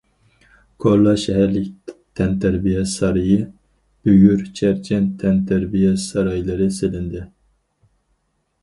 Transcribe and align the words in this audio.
كورلا 0.85 1.11
شەھەرلىك 1.23 1.93
تەنتەربىيە 2.21 2.85
سارىيى، 2.93 3.37
بۈگۈر، 4.09 4.43
چەرچەن 4.61 5.07
تەنتەربىيە 5.21 5.95
سارايلىرى 6.09 6.73
سېلىندى. 6.81 7.25